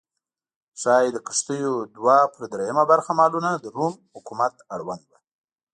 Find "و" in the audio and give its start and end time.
5.07-5.11